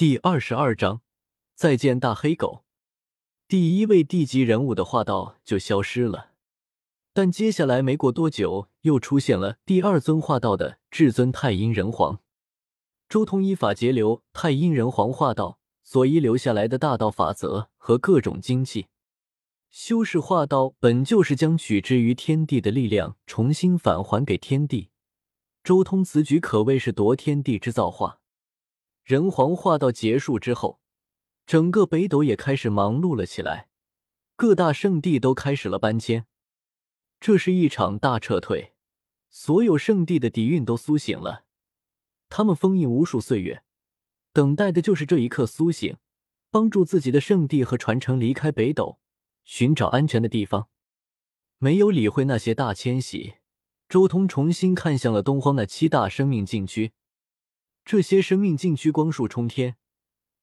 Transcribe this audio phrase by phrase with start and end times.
[0.00, 1.02] 第二十二章，
[1.54, 2.64] 再见大黑狗。
[3.46, 6.30] 第一位地级人物的化道就消失了，
[7.12, 12.20] 但接下来没过多久，又出现了第二尊化道的至尊太阴人皇。
[13.10, 18.86] 周通依法截留太阴人皇化道所遗留下来的大道法则和各种精气。
[19.68, 24.88] 修士化道本就是将取之于天地的力量重新返还给天地，
[25.62, 28.19] 周通此举可谓是夺天地之造化。
[29.10, 30.78] 人皇化道结束之后，
[31.44, 33.68] 整个北斗也开始忙碌了起来，
[34.36, 36.26] 各大圣地都开始了搬迁。
[37.18, 38.72] 这是一场大撤退，
[39.28, 41.42] 所有圣地的底蕴都苏醒了，
[42.28, 43.64] 他们封印无数岁月，
[44.32, 45.96] 等待的就是这一刻苏醒，
[46.52, 49.00] 帮助自己的圣地和传承离开北斗，
[49.42, 50.68] 寻找安全的地方。
[51.58, 53.34] 没有理会那些大迁徙，
[53.88, 56.92] 周通重新看向了东荒那七大生命禁区。
[57.90, 59.74] 这些生命禁区光束冲天，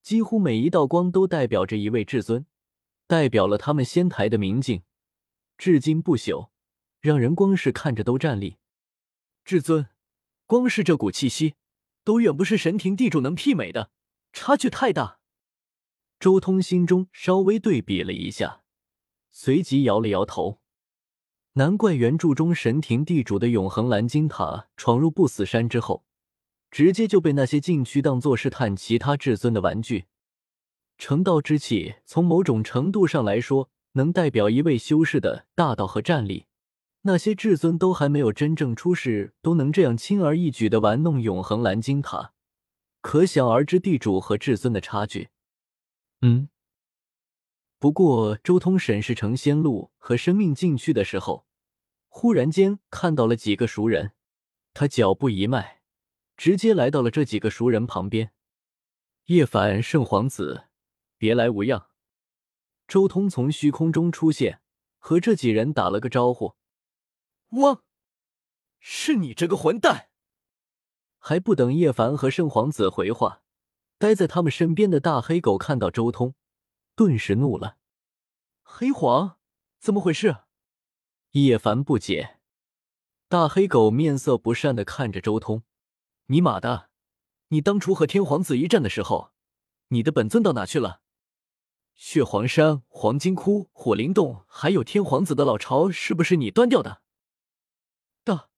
[0.01, 2.45] 几乎每一道光都代表着一位至尊，
[3.07, 4.83] 代表了他们仙台的明镜，
[5.57, 6.49] 至今不朽，
[6.99, 8.57] 让人光是看着都战栗。
[9.45, 9.88] 至尊，
[10.45, 11.55] 光是这股气息，
[12.03, 13.91] 都远不是神庭地主能媲美的，
[14.33, 15.19] 差距太大。
[16.19, 18.63] 周通心中稍微对比了一下，
[19.31, 20.59] 随即摇了摇头。
[21.53, 26.03] 难怪原著中神庭地主的永恒蓝金塔闯入不死山之后。
[26.69, 30.05] 直接就被那些禁区当做试探其他至尊的玩具。
[30.97, 36.45] 成道之气，从某种程度上来说，能代表一位修士的大道和战力。
[37.01, 42.33] 那些至尊都还没有真正出世，都能这样轻而易举的玩弄永恒蓝金塔，
[43.01, 45.29] 可想而知地主和至尊的差距。
[46.21, 46.49] 嗯。
[47.79, 51.45] 不过，周通审视成仙路和生命禁区的时候，
[52.09, 54.13] 忽然间看到了几个熟人，
[54.73, 55.77] 他脚步一迈。
[56.38, 58.31] 直接来到了这几个熟人旁边，
[59.25, 60.67] 叶凡圣皇子，
[61.17, 61.89] 别来无恙。
[62.88, 64.61] 周通从虚空中出现，
[64.99, 66.55] 和这几人打了个招呼。
[67.49, 67.84] 汪，
[68.79, 70.09] 是你这个混蛋！
[71.17, 73.41] 还不等叶凡和圣皇子回话，
[73.97, 76.35] 待在他们身边的大黑狗看到周通，
[76.95, 77.78] 顿时怒了。
[78.62, 79.39] 黑皇，
[79.79, 80.44] 怎么回事？
[81.31, 82.38] 叶凡不解。
[83.28, 85.63] 大黑狗面色不善的看着周通。
[86.29, 86.89] 尼玛的！
[87.49, 89.31] 你当初和天皇子一战的时候，
[89.88, 91.01] 你的本尊到哪去了？
[91.95, 97.01] 血皇山、黄金窟、火灵洞，还有天皇子的老巢，是不是你端掉的？
[98.25, 98.49] 大，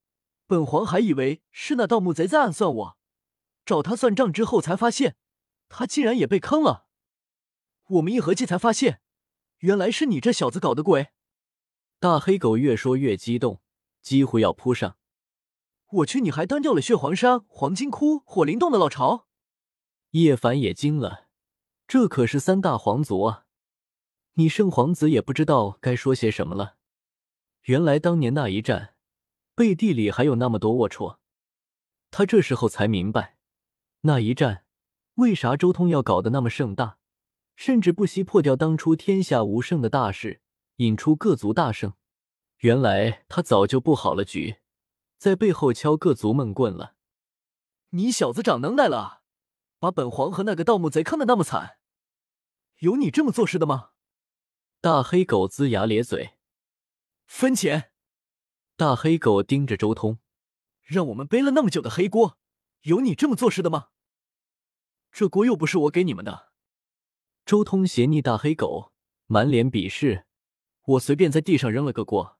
[0.48, 2.98] 本皇还以为是那盗墓贼在暗算我，
[3.64, 5.16] 找他算账之后才发现，
[5.70, 6.88] 他竟然也被坑了。
[7.86, 9.02] 我们一合计才发现，
[9.60, 11.10] 原来是你这小子搞的鬼！
[12.00, 13.62] 大黑狗越说越激动，
[14.02, 14.98] 几乎要扑上。
[15.92, 16.22] 我去！
[16.22, 19.26] 你还端掉了血皇山、黄金窟、火灵洞的老巢？
[20.12, 21.28] 叶凡也惊了，
[21.88, 23.46] 这可是三大皇族啊！
[24.34, 26.76] 你圣皇子也不知道该说些什么了。
[27.64, 28.94] 原来当年那一战，
[29.56, 31.18] 背地里还有那么多龌龊。
[32.12, 33.38] 他这时候才明白，
[34.02, 34.66] 那一战
[35.16, 37.00] 为啥周通要搞得那么盛大，
[37.56, 40.42] 甚至不惜破掉当初天下无圣的大事，
[40.76, 41.94] 引出各族大圣。
[42.60, 44.59] 原来他早就布好了局。
[45.20, 46.96] 在背后敲各族闷棍了，
[47.90, 49.22] 你小子长能耐了，
[49.78, 51.78] 把本皇和那个盗墓贼坑的那么惨，
[52.78, 53.90] 有你这么做事的吗？
[54.80, 56.38] 大黑狗龇牙咧嘴，
[57.26, 57.92] 分钱！
[58.78, 60.20] 大黑狗盯着周通，
[60.84, 62.38] 让我们背了那么久的黑锅，
[62.84, 63.90] 有你这么做事的吗？
[65.12, 66.54] 这锅又不是我给你们的。
[67.46, 68.94] 周通斜睨大黑狗，
[69.26, 70.26] 满脸鄙视，
[70.84, 72.40] 我随便在地上扔了个锅，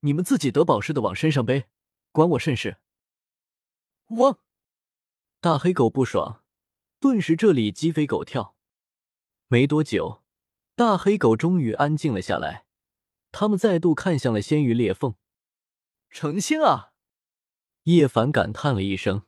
[0.00, 1.64] 你们自己得宝似的往身上背。
[2.12, 2.76] 关我甚事！
[4.08, 4.38] 汪！
[5.40, 6.44] 大黑狗不爽，
[7.00, 8.54] 顿时这里鸡飞狗跳。
[9.48, 10.22] 没多久，
[10.74, 12.66] 大黑狗终于安静了下来。
[13.32, 15.14] 他们再度看向了仙域裂缝。
[16.10, 16.92] 成仙啊！
[17.84, 19.22] 叶凡感叹了一声。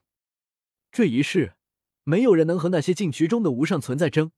[0.93, 1.55] 这一世，
[2.03, 4.31] 没有人能和那些禁区中的无上存在争，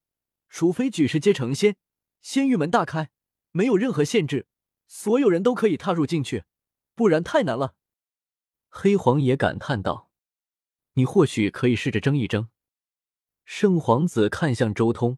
[0.48, 1.76] 除非举世皆成仙，
[2.22, 3.10] 仙域门大开，
[3.50, 4.46] 没有任何限制，
[4.86, 6.44] 所有人都可以踏入进去，
[6.94, 7.74] 不然太难了。
[8.78, 10.10] 黑皇也感叹道
[10.92, 12.50] ：“你或许可以试着争一争。”
[13.46, 15.16] 圣皇子看向周通，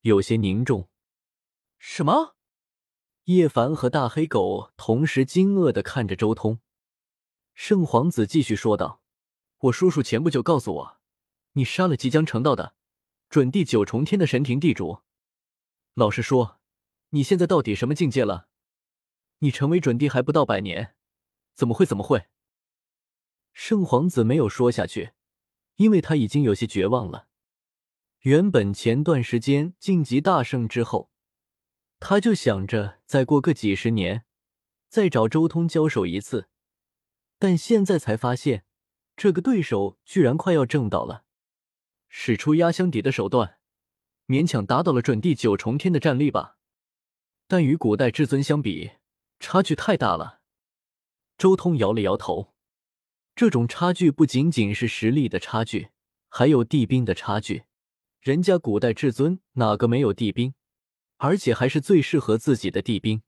[0.00, 0.88] 有些凝重。
[1.78, 2.36] “什么？”
[3.24, 6.60] 叶凡和大黑狗同时惊愕的看着周通。
[7.52, 9.02] 圣皇子继续说道
[9.68, 11.00] ：“我叔叔前不久告诉我，
[11.52, 12.76] 你杀了即将成道的
[13.28, 15.02] 准地九重天的神庭地主。
[15.92, 16.60] 老实说，
[17.10, 18.48] 你现在到底什么境界了？
[19.40, 20.96] 你成为准地还不到百年，
[21.54, 21.84] 怎么会？
[21.84, 22.28] 怎么会？”
[23.56, 25.12] 圣皇子没有说下去，
[25.76, 27.26] 因为他已经有些绝望了。
[28.20, 31.10] 原本前段时间晋级大胜之后，
[31.98, 34.26] 他就想着再过个几十年，
[34.90, 36.50] 再找周通交手一次，
[37.38, 38.66] 但现在才发现，
[39.16, 41.24] 这个对手居然快要挣到了，
[42.10, 43.58] 使出压箱底的手段，
[44.26, 46.58] 勉强达到了准地九重天的战力吧。
[47.48, 48.92] 但与古代至尊相比，
[49.40, 50.42] 差距太大了。
[51.38, 52.52] 周通摇了摇头，
[53.36, 55.90] 这种差距不仅仅是实力的差距，
[56.30, 57.64] 还有地兵的差距。
[58.18, 60.54] 人家古代至尊哪个没有地兵，
[61.18, 63.20] 而且还是最适合自己的地兵。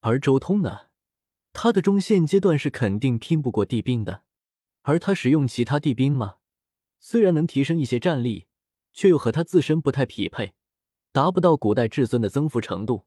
[0.00, 0.88] 而周通呢，
[1.52, 4.24] 他的中线阶段是肯定拼不过地兵的。
[4.82, 6.38] 而他使用其他地兵吗？
[6.98, 8.48] 虽然能提升一些战力，
[8.92, 10.54] 却又和他自身不太匹配，
[11.12, 13.06] 达不到古代至尊的增幅程度。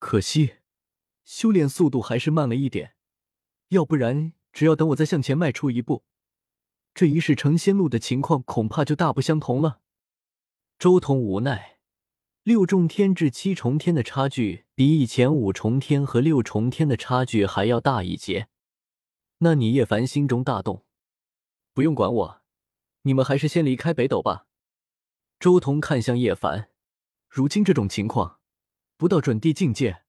[0.00, 0.54] 可惜，
[1.24, 2.96] 修炼速度还是慢了一点。
[3.68, 6.04] 要不然，只要等我再向前迈出一步，
[6.94, 9.80] 这一世成仙路的情况恐怕就大不相同了。
[10.78, 11.78] 周通无奈，
[12.42, 18.48] 六重天至七重天的差距比以前五重天和六重天的差距还要大一截。
[19.38, 20.84] 那你叶凡心中大动，
[21.72, 22.42] 不用管我，
[23.02, 24.46] 你们还是先离开北斗吧。
[25.40, 26.68] 周通看向叶凡，
[27.28, 28.38] 如今这种情况，
[28.96, 30.02] 不到准地境界，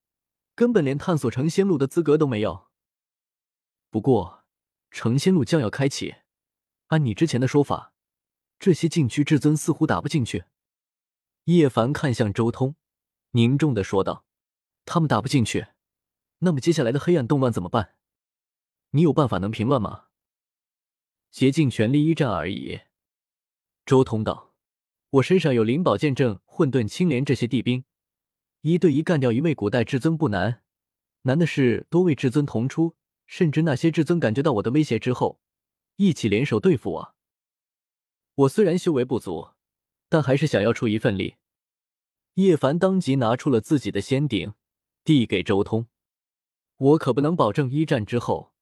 [0.54, 2.68] 根本连探索成仙路的资格都没有。
[3.94, 4.44] 不过，
[4.90, 6.16] 成仙路将要开启，
[6.88, 7.94] 按你之前的说法，
[8.58, 10.46] 这些禁区至尊似乎打不进去。
[11.44, 12.76] 叶凡看向周通，
[13.34, 14.26] 凝重的说道
[14.84, 15.68] ：“他们打不进去，
[16.40, 17.94] 那么接下来的黑暗动乱怎么办？
[18.90, 20.06] 你有办法能平乱吗？”
[21.30, 22.80] 竭尽全力一战而已。
[23.86, 24.56] 周通道
[25.12, 27.86] ：“我身上有灵宝剑阵、混沌青莲这些地兵，
[28.62, 30.64] 一对一干掉一位古代至尊不难，
[31.22, 32.96] 难的是多位至尊同出，
[33.34, 35.40] 甚至那些至尊感觉到我的威胁之后，
[35.96, 37.16] 一起联手对付我。
[38.36, 39.50] 我虽然修为不足。”
[40.08, 41.38] 但还是想要出一份力。
[42.36, 44.54] 叶凡当即拿出了自己的仙鼎，
[45.04, 45.88] 递给周通。
[46.78, 48.54] 我可不能保证一战之后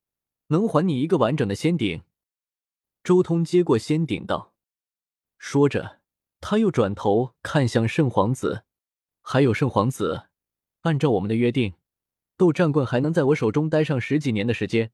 [0.48, 2.04] 能还你一个完整的仙鼎。
[3.04, 4.54] 周通接过仙鼎道，
[5.38, 6.00] 说着，
[6.40, 8.64] 他又转头看向圣皇子，
[9.20, 10.30] 还有圣皇子，
[10.84, 11.74] 按照我们的约定，
[12.42, 14.92] 斗战棍还能在我手中待上十几年的时间。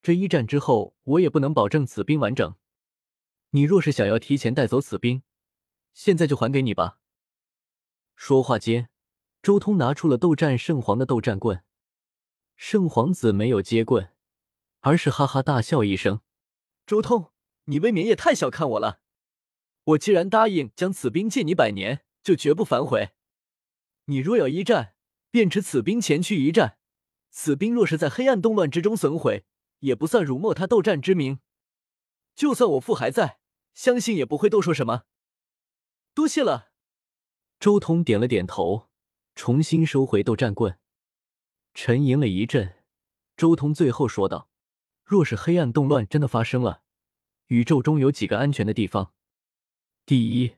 [0.00, 2.54] 这一战之后，我也不能保证此兵完整。
[3.50, 5.24] 你若是想要提前带走此兵，
[5.92, 7.00] 现在就还给你吧。
[8.14, 8.90] 说话间，
[9.42, 11.64] 周通拿出了斗战圣皇的斗战棍。
[12.54, 14.12] 圣皇子没有接棍，
[14.78, 16.20] 而是哈哈大笑一声
[16.86, 17.32] ：“周通，
[17.64, 19.00] 你未免也太小看我了！
[19.82, 23.10] 我既然答应将此兵借你百年，就绝不反悔。
[24.04, 24.94] 你若要一战，
[25.30, 26.78] 便持此兵前去一战。
[27.30, 29.44] 此兵若是在黑暗动乱之中损毁，
[29.80, 31.40] 也不算辱没他斗战之名。
[32.34, 33.38] 就算我父还在，
[33.74, 35.04] 相信也不会多说什么。”
[36.14, 36.72] 多谢了，
[37.60, 38.88] 周通点了点头，
[39.34, 40.78] 重新收回斗战棍。
[41.74, 42.82] 沉吟了一阵，
[43.36, 44.50] 周通最后说道
[45.04, 46.82] ：“若是黑暗动乱真的发生了，
[47.46, 49.12] 宇宙中有几个安全的地方？
[50.04, 50.56] 第一，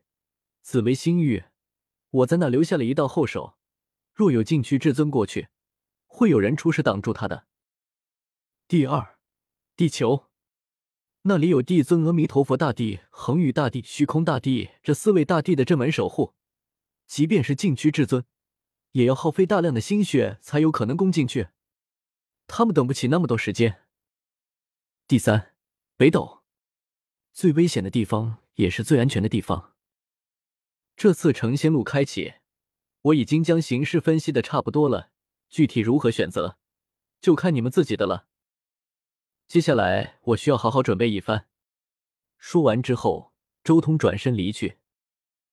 [0.62, 1.44] 紫薇星域，
[2.10, 3.58] 我在那留下了一道后手，
[4.20, 5.48] 若有禁区至尊过去，
[6.04, 7.46] 会有人出事挡住他的。
[8.68, 9.16] 第二，
[9.76, 10.26] 地球。”
[11.24, 16.34] 那里有帝尊阿弥陀佛大帝、恒宇大帝、虚空大帝这四位大帝的镇门守护，
[17.06, 18.22] 即便是禁区至尊，
[18.92, 21.48] 也要耗费大量的心血才有可能攻进去。
[22.46, 23.86] 他们等不起那么多时间。
[25.08, 25.54] 第三，
[25.96, 26.42] 北斗，
[27.32, 29.74] 最危险的地方也是最安全的地方。
[30.94, 32.34] 这次成仙路开启，
[33.02, 35.10] 我已经将形势分析的差不多了，
[35.48, 36.58] 具体如何选择，
[37.20, 38.26] 就看你们自己的了。
[39.48, 41.46] 接下来我需要好好准备一番。
[42.36, 44.79] 说完之后，周通转身离去。